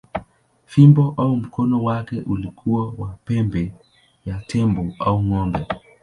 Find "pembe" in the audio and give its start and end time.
3.25-3.71